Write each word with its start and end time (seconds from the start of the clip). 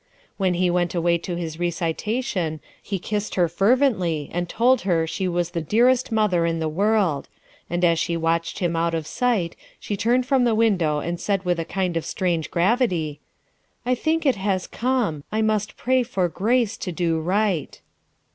When 0.37 0.55
he 0.55 0.71
went 0.71 0.95
away 0.95 1.19
to 1.19 1.35
his 1.35 1.59
recitation 1.59 2.59
he 2.81 2.97
kissed 2.97 3.35
her 3.35 3.47
fervently 3.47 4.31
and 4.33 4.49
told 4.49 4.81
her 4.81 5.05
she 5.05 5.27
was 5.27 5.51
the 5.51 5.61
dearest 5.61 6.11
mother 6.11 6.43
in 6.43 6.57
the 6.57 6.67
world; 6.67 7.29
and 7.69 7.85
as 7.85 7.99
she 7.99 8.17
watched 8.17 8.57
Mm 8.61 8.75
out 8.75 8.95
of 8.95 9.05
sight, 9.05 9.55
she 9.79 9.95
turned 9.95 10.25
from 10.25 10.43
the 10.43 10.55
window 10.55 11.01
and 11.01 11.19
said 11.19 11.45
with 11.45 11.59
a 11.59 11.65
kind 11.65 11.95
of 11.97 12.03
strange 12.05 12.49
gravity:— 12.49 13.19
"I 13.85 13.93
think 13.93 14.25
it 14.25 14.37
has 14.37 14.65
corae: 14.67 15.21
I 15.31 15.43
must 15.43 15.77
pray 15.77 16.01
for 16.01 16.27
grace 16.27 16.77
to 16.77 16.91
do 16.91 17.19
right." 17.19 17.79